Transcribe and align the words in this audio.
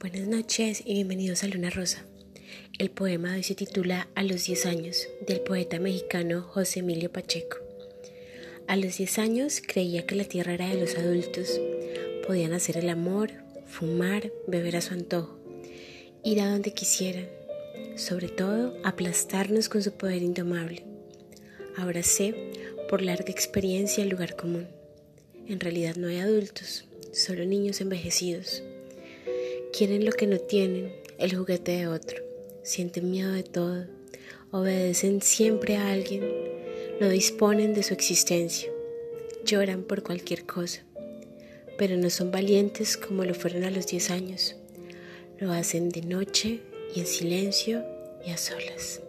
Buenas 0.00 0.28
noches 0.28 0.82
y 0.86 0.94
bienvenidos 0.94 1.44
a 1.44 1.48
Luna 1.48 1.68
Rosa. 1.68 2.06
El 2.78 2.90
poema 2.90 3.32
de 3.32 3.36
hoy 3.36 3.42
se 3.42 3.54
titula 3.54 4.08
A 4.14 4.22
los 4.22 4.46
10 4.46 4.64
años, 4.64 5.06
del 5.26 5.42
poeta 5.42 5.78
mexicano 5.78 6.40
José 6.40 6.80
Emilio 6.80 7.12
Pacheco. 7.12 7.58
A 8.66 8.76
los 8.76 8.96
10 8.96 9.18
años 9.18 9.60
creía 9.60 10.06
que 10.06 10.14
la 10.14 10.24
tierra 10.24 10.54
era 10.54 10.68
de 10.68 10.80
los 10.80 10.96
adultos. 10.96 11.60
Podían 12.26 12.54
hacer 12.54 12.78
el 12.78 12.88
amor, 12.88 13.30
fumar, 13.66 14.32
beber 14.46 14.76
a 14.76 14.80
su 14.80 14.94
antojo, 14.94 15.38
ir 16.24 16.40
a 16.40 16.50
donde 16.50 16.72
quisieran, 16.72 17.28
sobre 17.94 18.28
todo 18.28 18.74
aplastarnos 18.84 19.68
con 19.68 19.82
su 19.82 19.92
poder 19.92 20.22
indomable. 20.22 20.82
Ahora 21.76 22.02
sé, 22.02 22.34
por 22.88 23.02
larga 23.02 23.30
experiencia, 23.30 24.02
el 24.02 24.08
lugar 24.08 24.34
común. 24.34 24.66
En 25.46 25.60
realidad 25.60 25.96
no 25.96 26.08
hay 26.08 26.20
adultos, 26.20 26.86
solo 27.12 27.44
niños 27.44 27.82
envejecidos 27.82 28.62
Quieren 29.72 30.04
lo 30.04 30.12
que 30.12 30.26
no 30.26 30.38
tienen, 30.38 30.92
el 31.18 31.36
juguete 31.36 31.72
de 31.72 31.86
otro. 31.86 32.22
Sienten 32.62 33.10
miedo 33.10 33.32
de 33.32 33.44
todo. 33.44 33.86
Obedecen 34.50 35.22
siempre 35.22 35.76
a 35.76 35.92
alguien. 35.92 36.24
No 37.00 37.08
disponen 37.08 37.72
de 37.72 37.84
su 37.84 37.94
existencia. 37.94 38.70
Lloran 39.44 39.84
por 39.84 40.02
cualquier 40.02 40.44
cosa. 40.44 40.82
Pero 41.78 41.96
no 41.96 42.10
son 42.10 42.32
valientes 42.32 42.96
como 42.96 43.24
lo 43.24 43.32
fueron 43.34 43.64
a 43.64 43.70
los 43.70 43.86
10 43.86 44.10
años. 44.10 44.56
Lo 45.38 45.52
hacen 45.52 45.88
de 45.90 46.02
noche 46.02 46.60
y 46.94 47.00
en 47.00 47.06
silencio 47.06 47.84
y 48.26 48.30
a 48.30 48.36
solas. 48.36 49.00